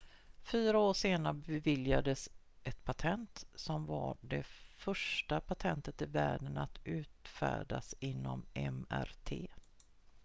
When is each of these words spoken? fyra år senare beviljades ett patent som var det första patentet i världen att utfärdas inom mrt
fyra 0.43 0.79
år 0.79 0.93
senare 0.93 1.33
beviljades 1.33 2.29
ett 2.63 2.83
patent 2.83 3.45
som 3.55 3.85
var 3.85 4.17
det 4.21 4.43
första 4.77 5.39
patentet 5.41 6.01
i 6.01 6.05
världen 6.05 6.57
att 6.57 6.79
utfärdas 6.83 7.95
inom 7.99 8.45
mrt 8.53 9.31